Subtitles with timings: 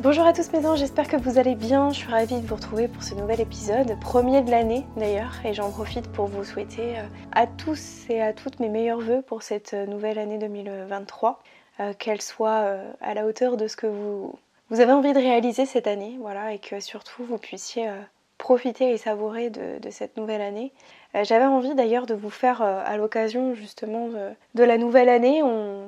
[0.00, 1.90] Bonjour à tous mes anges, j'espère que vous allez bien.
[1.90, 5.54] Je suis ravie de vous retrouver pour ce nouvel épisode, premier de l'année d'ailleurs, et
[5.54, 9.44] j'en profite pour vous souhaiter euh, à tous et à toutes mes meilleurs voeux pour
[9.44, 11.40] cette euh, nouvelle année 2023,
[11.78, 12.66] euh, qu'elle soit
[13.00, 14.34] à la hauteur de ce que vous,
[14.68, 17.88] vous avez envie de réaliser cette année, voilà, et que surtout vous puissiez
[18.38, 20.72] profiter et savourer de, cette nouvelle année.
[21.14, 24.08] Euh, j'avais envie d'ailleurs de vous faire euh, à l'occasion justement
[24.54, 25.40] de, la nouvelle année,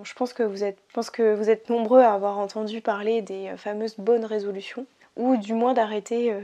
[0.02, 3.48] je, pense que vous êtes, pense que vous êtes nombreux à avoir entendu parler des
[3.48, 6.34] euh, fameuses bonnes résolutions, ou du moins d'arrêter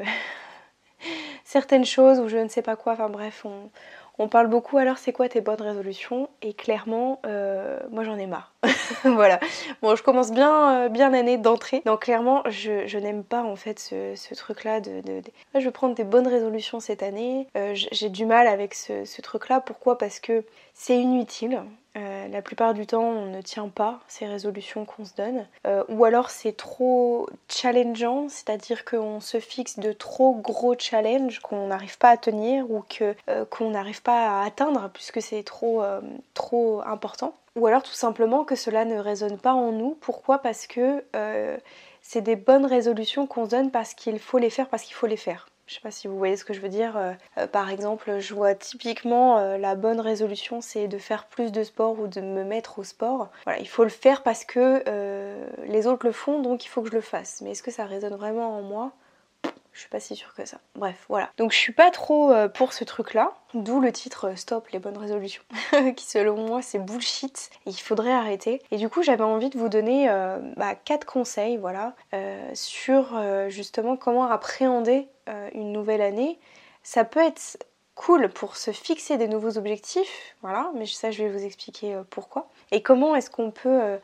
[1.45, 3.71] certaines choses ou je ne sais pas quoi, enfin bref, on,
[4.19, 6.29] on parle beaucoup alors c'est quoi tes bonnes résolutions?
[6.43, 8.53] Et clairement euh, moi j'en ai marre.
[9.05, 9.41] voilà.
[9.83, 13.79] Bon je commence bien euh, bien l'année d'entrée donc clairement je, n'aime pas en fait
[13.79, 15.03] ce, truc là de,
[15.55, 17.49] je vais prendre des bonnes résolutions cette année.
[17.57, 19.61] Euh, j'ai du mal avec ce, ce truc là.
[19.61, 19.99] Pourquoi?
[19.99, 21.63] Parce que c'est inutile.
[21.97, 25.47] Euh, la plupart du temps, on ne tient pas ces résolutions qu'on se donne.
[25.67, 31.67] Euh, ou alors c'est trop challengeant, c'est-à-dire qu'on se fixe de trop gros challenges qu'on
[31.67, 35.83] n'arrive pas à tenir ou euh, qu'on n'arrive pas à atteindre puisque c'est trop,
[36.35, 37.35] trop important.
[37.57, 39.97] Ou alors tout simplement que cela ne résonne pas en nous.
[40.01, 40.39] Pourquoi?
[40.39, 41.05] Parce que
[42.01, 45.07] c'est des bonnes résolutions qu'on se donne parce qu'il faut les faire, parce qu'il faut
[45.07, 45.49] les faire.
[45.73, 46.99] Je sais pas si vous voyez ce que je veux dire.
[46.99, 51.51] Euh, euh, par exemple, je vois typiquement euh, la bonne résolution, c'est de faire plus
[51.51, 53.31] de sport ou de me mettre au sport.
[53.45, 54.85] Voilà, il faut le faire parce que
[55.67, 57.41] les autres le font, donc il faut que je le fasse.
[57.41, 58.93] Mais est-ce que ça résonne vraiment en moi?
[59.73, 60.59] Je suis pas si sûre que ça.
[60.75, 61.31] Bref, voilà.
[61.39, 64.79] Donc je suis pas trop euh, pour ce truc-là, d'où le titre euh, Stop les
[64.79, 65.43] bonnes résolutions,
[65.97, 68.61] qui selon moi c'est bullshit et il faudrait arrêter.
[68.71, 70.75] Et du coup j'avais envie de vous donner euh, bah,
[71.07, 71.95] conseils, voilà,
[72.55, 73.19] sur
[73.49, 75.09] justement comment appréhender
[75.55, 76.39] une nouvelle année.
[76.83, 77.59] Ça peut être
[77.95, 82.49] cool pour se fixer des nouveaux objectifs, voilà, mais ça je vais vous expliquer pourquoi.
[82.71, 83.99] Et comment est-ce qu'on peut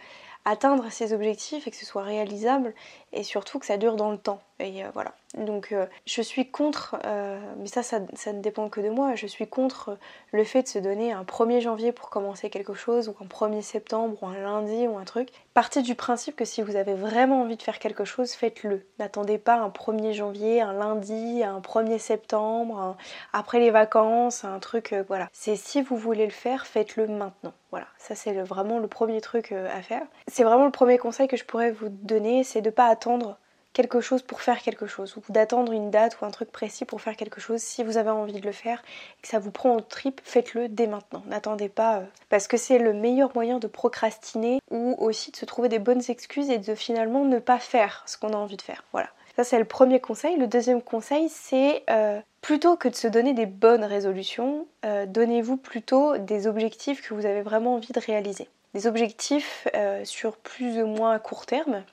[0.44, 2.74] atteindre ces objectifs et que ce soit réalisable
[3.12, 4.40] et surtout que ça dure dans le temps.
[4.60, 5.12] Et euh, voilà.
[5.36, 9.26] Donc euh, je suis contre, euh, mais ça, ça, ne dépend que de moi, je
[9.26, 9.96] suis contre
[10.32, 13.62] le fait de se donner un 1er janvier pour commencer quelque chose ou un 1er
[13.62, 15.28] septembre ou un lundi ou un truc.
[15.54, 18.84] Partez du principe que si vous avez vraiment envie de faire quelque chose, faites-le.
[18.98, 22.96] N'attendez pas un 1er janvier, un lundi, un 1er septembre,
[23.32, 25.28] après les vacances, un truc, voilà.
[25.32, 27.52] C'est si vous voulez le faire, faites-le maintenant.
[27.70, 30.02] Voilà, ça c'est vraiment le premier truc à faire.
[30.26, 33.38] C'est vraiment le premier conseil que je pourrais vous donner, c'est de pas attendre
[33.78, 37.00] quelque chose pour faire quelque chose, ou d'attendre une date ou un truc précis pour
[37.00, 37.60] faire quelque chose.
[37.60, 38.82] Si vous avez envie de le faire
[39.16, 41.22] et que ça vous prend en trip, faites-le dès maintenant.
[41.28, 45.44] N'attendez pas, euh, parce que c'est le meilleur moyen de procrastiner ou aussi de se
[45.44, 48.62] trouver des bonnes excuses et de finalement ne pas faire ce qu'on a envie de
[48.62, 48.82] faire.
[48.90, 49.10] Voilà.
[49.36, 50.36] Ça c'est le premier conseil.
[50.38, 55.56] Le deuxième conseil c'est euh, plutôt que de se donner des bonnes résolutions, euh, donnez-vous
[55.56, 58.48] plutôt des objectifs que vous avez vraiment envie de réaliser.
[58.74, 59.68] Des objectifs
[60.04, 61.84] sur plus ou moins court terme,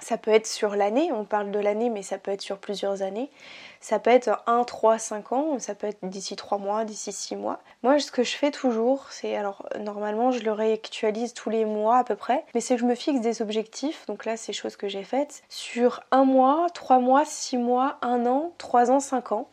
[0.00, 3.02] ça peut être sur l'année, on parle de l'année, mais ça peut être sur plusieurs
[3.02, 3.30] années.
[3.80, 7.36] Ça peut être 1, 3, 5 ans, ça peut être d'ici 3 mois, d'ici 6
[7.36, 7.60] mois.
[7.82, 11.98] Moi, ce que je fais toujours, c'est, alors normalement, je le réactualise tous les mois
[11.98, 14.76] à peu près, mais c'est que je me fixe des objectifs, donc là, c'est choses
[14.76, 19.32] que j'ai faites, sur 1 mois, 3 mois, 6 mois, 1 an, 3 ans, 5
[19.32, 19.48] ans.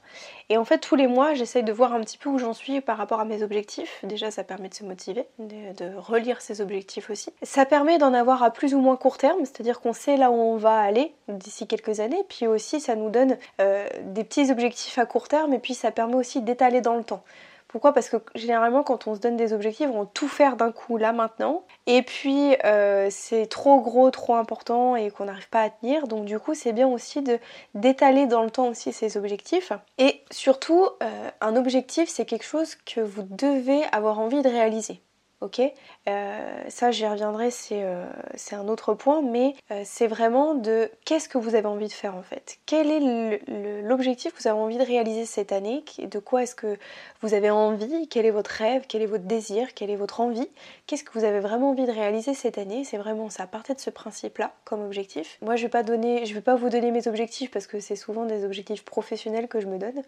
[0.49, 2.79] Et en fait, tous les mois, j'essaye de voir un petit peu où j'en suis
[2.79, 3.99] par rapport à mes objectifs.
[4.03, 7.31] Déjà, ça permet de se motiver, de, relire ses objectifs aussi.
[7.41, 10.35] Ça permet d'en avoir à plus ou moins court terme, c'est-à-dire qu'on sait là où
[10.35, 12.23] on va aller d'ici quelques années.
[12.29, 15.91] Puis aussi, ça nous donne euh, des petits objectifs à court terme et puis ça
[15.91, 17.23] permet aussi d'étaler dans le temps.
[17.67, 17.93] Pourquoi?
[17.93, 20.97] Parce que généralement quand on se donne des objectifs, on va tout faire d'un coup
[20.97, 21.65] là maintenant.
[21.87, 26.07] Et puis euh, c'est trop gros, trop important et qu'on n'arrive pas à tenir.
[26.07, 27.37] Donc du coup c'est bien aussi de
[27.73, 29.73] d'étaler dans le temps aussi ces objectifs.
[29.97, 35.01] Et surtout, euh, un objectif c'est quelque chose que vous devez avoir envie de réaliser
[35.41, 35.61] ok.
[36.07, 38.05] Euh, Ça, j'y reviendrai, c'est euh,
[38.51, 42.15] un autre point, mais euh, c'est vraiment de qu'est-ce que vous avez envie de faire
[42.15, 42.57] en fait?
[42.65, 45.83] Quel est l'objectif que vous avez envie de réaliser cette année?
[45.99, 46.77] De quoi est-ce que
[47.21, 48.07] vous avez envie?
[48.07, 48.85] Quel est votre rêve?
[48.87, 49.73] Quel est votre désir?
[49.73, 50.49] Quelle est votre envie?
[50.87, 52.83] Qu'est-ce que vous avez vraiment envie de réaliser cette année?
[52.83, 53.47] C'est vraiment ça.
[53.47, 55.37] Partez de ce principe-là comme objectif.
[55.41, 57.95] Moi, je vais pas donner, je vais pas vous donner mes objectifs parce que c'est
[57.95, 60.01] souvent des objectifs professionnels que je me donne.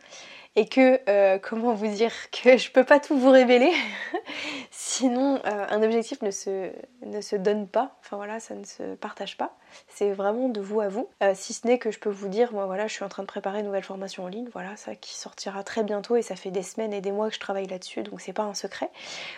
[0.55, 3.71] Et que, comment vous dire, que je peux pas tout vous révéler?
[4.97, 6.71] Sinon euh, un objectif ne se,
[7.05, 9.55] ne se donne pas, enfin voilà, ça ne se partage pas.
[9.89, 11.07] C'est vraiment de vous à vous.
[11.21, 13.21] Euh, si ce n'est que je peux vous dire, moi voilà, je suis en train
[13.21, 16.35] de préparer une nouvelle formation en ligne, voilà, ça qui sortira très bientôt et ça
[16.35, 18.89] fait des semaines et des mois que je travaille là-dessus, donc c'est pas un secret.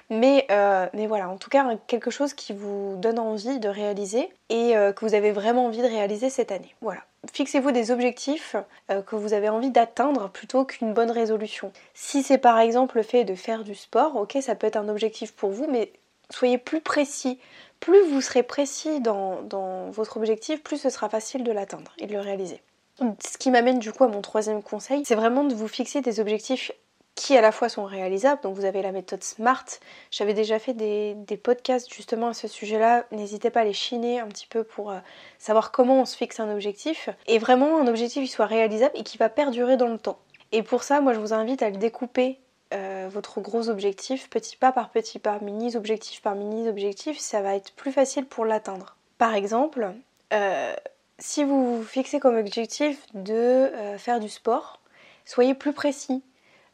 [0.09, 4.29] Mais, euh, mais voilà, en tout cas, quelque chose qui vous donne envie de réaliser
[4.47, 6.73] et que vous avez vraiment envie de réaliser cette année.
[6.81, 7.01] Voilà.
[7.33, 8.55] Fixez-vous des objectifs
[8.87, 11.71] que vous avez envie d'atteindre plutôt qu'une bonne résolution.
[11.93, 14.87] Si c'est par exemple le fait de faire du sport, ok, ça peut être un
[14.87, 15.91] objectif pour vous, mais
[16.29, 17.39] soyez plus précis.
[17.79, 22.13] Plus vous serez précis dans, votre objectif, plus ce sera facile de l'atteindre et de
[22.13, 22.61] le réaliser.
[22.99, 26.19] Ce qui m'amène du coup à mon troisième conseil, c'est vraiment de vous fixer des
[26.19, 26.71] objectifs
[27.19, 28.41] qui à la fois sont réalisables.
[28.41, 29.65] Donc vous avez la méthode SMART.
[30.09, 33.05] J'avais déjà fait des, podcasts justement à ce sujet-là.
[33.11, 34.99] N'hésitez pas à les chiner un petit peu pour euh,
[35.37, 37.09] savoir comment on se fixe un objectif.
[37.27, 40.17] Et vraiment un objectif qui soit réalisable et qui va perdurer dans le temps.
[40.53, 42.39] Et pour ça, moi je vous invite à le découper
[42.73, 47.41] euh, votre gros objectif petit pas par petit pas, mini objectif par mini objectif, ça
[47.41, 48.95] va être plus facile pour l'atteindre.
[49.17, 49.91] Par exemple,
[50.31, 50.73] euh,
[51.17, 54.79] si vous vous fixez comme objectif de faire du sport,
[55.25, 56.23] soyez plus précis.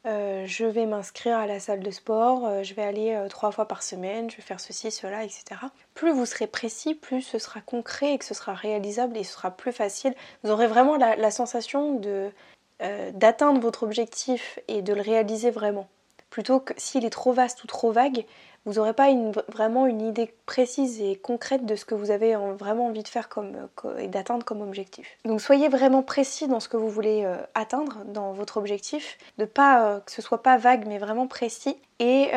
[0.06, 4.30] Je vais m'inscrire à la salle de sport, je vais aller trois fois par semaine,
[4.30, 5.44] je vais faire ceci, cela, etc.
[5.94, 9.34] Plus vous serez précis, plus ce sera concret et que ce sera réalisable et ce
[9.34, 10.14] sera plus facile.
[10.44, 12.32] Vous aurez vraiment la sensation de
[12.82, 15.88] euh, d'atteindre votre objectif et de le réaliser vraiment.
[16.30, 18.26] Plutôt que s'il est trop vaste ou trop vague,
[18.66, 19.08] vous n'aurez pas
[19.48, 23.30] vraiment une idée précise et concrète de ce que vous avez vraiment envie de faire
[23.30, 23.54] comme,
[24.00, 25.08] et d'atteindre comme objectif.
[25.24, 29.46] Donc soyez vraiment précis dans ce que vous voulez euh, atteindre dans votre objectif, de
[29.46, 31.78] pas euh, que ce soit pas vague mais vraiment précis.
[32.00, 32.32] Et,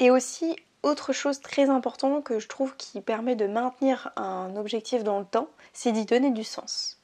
[0.00, 5.04] et aussi autre chose très importante que je trouve qui permet de maintenir un objectif
[5.04, 6.97] dans le temps, c'est d'y donner du sens.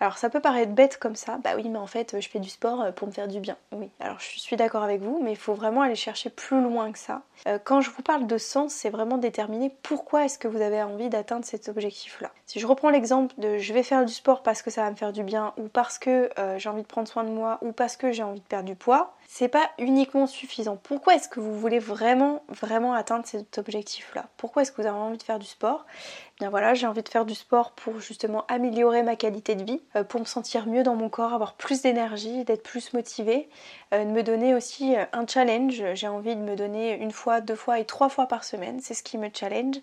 [0.00, 2.48] Alors ça peut paraître bête comme ça, bah oui mais en fait je fais du
[2.48, 3.56] sport euh, pour me faire du bien.
[3.72, 6.92] Oui, alors je suis d'accord avec vous, mais il faut vraiment aller chercher plus loin
[6.92, 7.22] que ça.
[7.46, 10.82] Euh, quand je vous parle de sens, c'est vraiment déterminer pourquoi est-ce que vous avez
[10.82, 12.30] envie d'atteindre cet objectif-là.
[12.46, 14.96] Si je reprends l'exemple de je vais faire du sport parce que ça va me
[14.96, 17.72] faire du bien, ou parce que euh, j'ai envie de prendre soin de moi, ou
[17.72, 20.78] parce que j'ai envie de perdre du poids, c'est pas uniquement suffisant.
[20.82, 24.26] Pourquoi est-ce que vous voulez vraiment, vraiment atteindre cet objectif-là?
[24.38, 25.84] Pourquoi est-ce que vous avez envie de faire du sport?
[25.90, 29.64] Eh Bien voilà, j'ai envie de faire du sport pour justement améliorer ma qualité de
[29.64, 33.48] vie, euh, pour me sentir mieux dans mon corps, avoir plus d'énergie, d'être plus motivée,
[33.92, 35.82] euh, de me donner aussi euh, un challenge.
[35.94, 38.80] J'ai envie de me donner une fois, deux fois et trois fois par semaine.
[38.80, 39.76] C'est ce qui me challenge.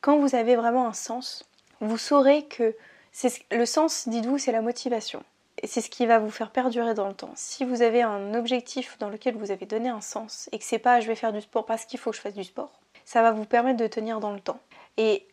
[0.00, 1.44] Quand vous avez vraiment un sens,
[1.80, 2.74] vous saurez que
[3.50, 5.22] le sens, dites-vous, c'est la motivation
[5.64, 7.32] c'est ce qui va vous faire perdurer dans le temps.
[7.34, 10.78] Si vous avez un objectif dans lequel vous avez donné un sens et que c'est
[10.78, 13.22] pas je vais faire du sport parce qu'il faut que je fasse du sport, ça
[13.22, 14.60] va vous permettre de tenir dans le temps.
[14.96, 15.26] Et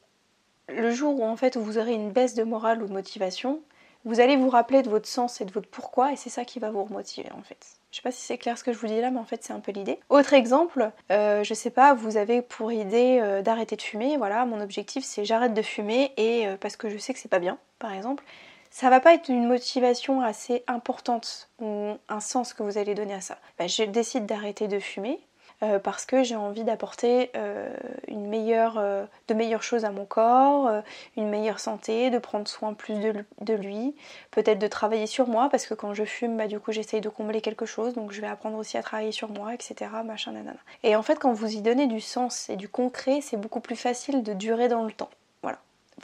[0.69, 3.61] le jour où en fait vous aurez une baisse de morale ou de motivation,
[4.07, 6.59] vous allez vous rappeler de votre sens et de votre pourquoi et c'est ça qui
[6.59, 7.57] va vous remotiver en fait.
[7.91, 9.43] Je sais pas si c'est clair ce que je vous dis là, mais en fait
[9.43, 9.99] c'est un peu l'idée.
[10.09, 14.17] Autre exemple, euh, je sais pas, vous avez pour idée euh, d'arrêter de fumer.
[14.17, 17.27] Voilà, mon objectif c'est j'arrête de fumer et euh, parce que je sais que c'est
[17.27, 18.23] pas bien, par exemple
[18.69, 23.13] ça va pas être une motivation assez importante ou un sens que vous allez donner
[23.13, 23.37] à ça.
[23.57, 25.19] Bah, je décide d'arrêter de fumer
[25.63, 27.69] euh, parce que j'ai envie d'apporter euh,
[28.09, 30.81] euh, de meilleures choses à mon corps,
[31.15, 33.95] une meilleure santé, de prendre soin plus de, lui,
[34.31, 37.09] peut-être de travailler sur moi parce que quand je fume, bah, du coup j'essaye de
[37.09, 39.91] combler quelque chose, donc je vais apprendre aussi à travailler sur moi, etc.
[40.05, 40.59] Machin, nanana.
[40.83, 43.75] Et en fait, quand vous y donnez du sens et du concret, c'est beaucoup plus
[43.75, 45.09] facile de durer dans le temps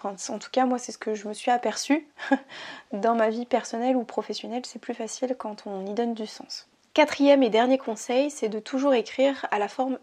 [0.03, 2.07] en tout cas, moi, c'est ce que je me suis aperçu
[2.91, 4.63] dans ma vie personnelle ou professionnelle.
[4.65, 6.67] C'est plus facile quand on y donne du sens.
[6.93, 9.97] Quatrième et dernier conseil, c'est de toujours écrire à la forme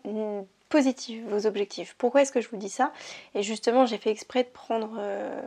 [0.69, 1.95] positive vos objectifs.
[1.99, 2.93] Pourquoi est-ce que je vous dis ça?
[3.35, 5.41] Et justement, j'ai fait exprès de prendre euh,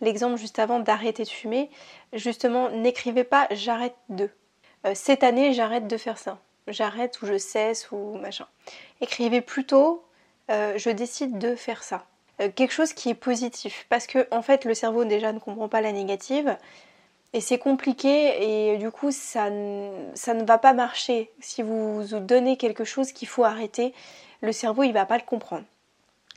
[0.00, 1.70] l'exemple juste avant d'arrêter de fumer.
[2.12, 4.30] Justement, n'écrivez pas j'arrête de.
[4.86, 6.38] Euh, cette année, j'arrête de faire ça.
[6.66, 8.46] J'arrête ou je cesse ou machin.
[9.00, 10.02] Écrivez plutôt
[10.50, 12.06] euh, je décide de faire ça.
[12.38, 13.86] Quelque chose qui est positif.
[13.88, 16.56] Parce que en fait le cerveau déjà ne comprend pas la négative
[17.36, 19.50] et c'est compliqué et du coup ça,
[20.14, 21.30] ça ne va pas marcher.
[21.38, 23.92] Si vous vous donnez quelque chose qu'il faut arrêter,
[24.40, 25.64] le cerveau il va pas le comprendre.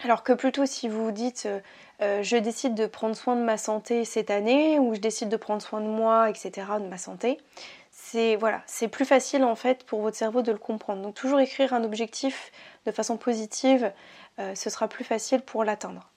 [0.03, 1.61] Alors que plutôt si vous dites euh,
[2.01, 5.37] euh, je décide de prendre soin de ma santé cette année ou je décide de
[5.37, 7.37] prendre soin de moi, etc., de ma santé,
[7.91, 11.01] c'est voilà, c'est plus facile en fait pour votre cerveau de le comprendre.
[11.01, 12.51] Donc toujours écrire un objectif
[12.85, 13.89] de façon positive,
[14.39, 16.09] euh, ce sera plus facile pour l'atteindre.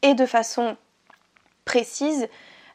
[0.00, 0.78] Et de façon
[1.66, 2.26] précise,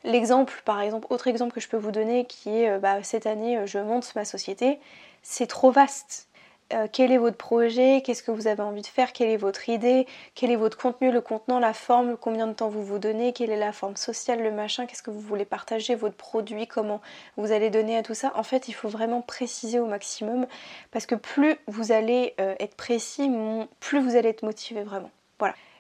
[0.07, 3.27] l'exemple, par exemple, autre exemple que je peux vous donner qui est euh, bah, cette
[3.27, 4.79] année euh, je monte ma société,
[5.23, 6.27] c'est trop vaste.
[6.73, 9.69] euh, quel est votre projet, qu'est-ce que vous avez envie de faire, quelle est votre
[9.69, 13.33] idée, quel est votre contenu, le contenant, la forme, combien de temps vous vous donnez,
[13.33, 17.01] quelle est la forme sociale, le machin, qu'est-ce que vous voulez partager, votre produit, comment
[17.37, 18.31] vous allez donner à tout ça?
[18.35, 20.47] En fait, il faut vraiment préciser au maximum
[20.91, 23.31] parce que plus vous allez être précis,
[23.79, 25.11] plus vous allez être motivé vraiment.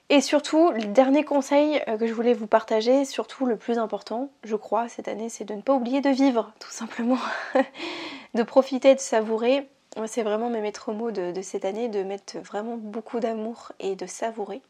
[0.09, 4.29] Et surtout, le dernier conseil euh, que je voulais vous partager, surtout le plus important,
[4.43, 7.19] je crois, cette année, c'est de ne pas oublier de vivre, tout simplement.
[8.33, 9.67] de profiter, de savourer
[10.05, 14.05] c'est vraiment mes maîtres mots de, cette année, de mettre vraiment beaucoup d'amour et de
[14.05, 14.61] savourer.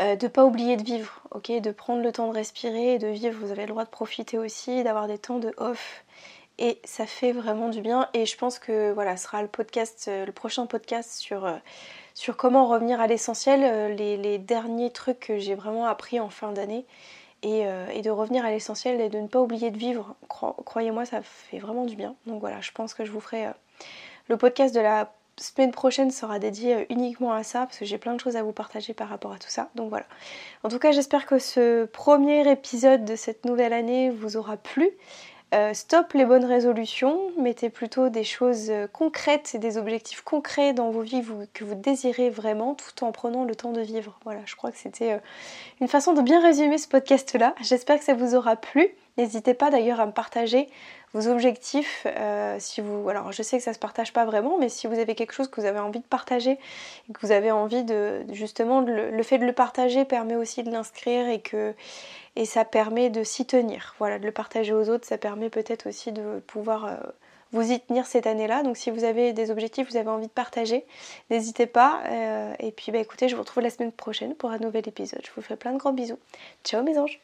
[0.00, 3.06] Euh, de pas oublier de vivre, ok, de prendre le temps de respirer et de
[3.06, 3.38] vivre.
[3.38, 6.04] Vous avez le droit de profiter aussi, d'avoir des temps de off.
[6.58, 8.08] Et ça fait vraiment du bien.
[8.14, 11.56] Et je pense que voilà, ce sera le podcast, euh, le prochain podcast sur, euh,
[12.14, 16.84] sur comment revenir à l'essentiel, les, derniers trucs que j'ai vraiment appris en fin d'année.
[17.44, 20.14] Et, et, de revenir à l'essentiel et de ne pas oublier de vivre.
[20.28, 22.14] Croyez-moi, ça fait vraiment du bien.
[22.26, 23.48] Donc voilà, je pense que je vous ferai
[24.28, 27.98] le podcast de la semaine prochaine sera dédié euh, uniquement à ça parce que j'ai
[27.98, 29.70] plein de choses à vous partager par rapport à tout ça.
[29.74, 30.06] Donc voilà.
[30.62, 34.90] En tout cas, j'espère que ce premier épisode de cette nouvelle année vous aura plu.
[35.54, 40.72] Euh, stop les bonnes résolutions, mettez plutôt des choses euh, concrètes et des objectifs concrets
[40.72, 44.18] dans vos vies que vous désirez vraiment tout en prenant le temps de vivre.
[44.24, 45.20] Voilà, je crois que c'était
[45.82, 47.54] une façon de bien résumer ce podcast là.
[47.60, 48.88] J'espère que ça vous aura plu.
[49.18, 50.70] N'hésitez pas d'ailleurs à me partager
[51.14, 52.06] vos objectifs.
[52.06, 54.98] Euh, si vous, alors je sais que ça se partage pas vraiment, mais si vous
[54.98, 58.24] avez quelque chose que vous avez envie de partager, et que vous avez envie de
[58.32, 61.74] justement le, fait de le partager permet aussi de l'inscrire et que
[62.34, 63.94] et ça permet de s'y tenir.
[63.98, 66.96] Voilà, de le partager aux autres, ça permet peut-être aussi de pouvoir euh,
[67.52, 68.62] vous y tenir cette année-là.
[68.62, 70.86] Donc si vous avez des objectifs, vous avez envie de partager,
[71.30, 72.00] n'hésitez pas.
[72.08, 75.20] Euh, et puis bah écoutez, je vous retrouve la semaine prochaine pour un nouvel épisode.
[75.24, 76.18] Je vous fais plein de gros bisous.
[76.64, 77.20] Ciao mes anges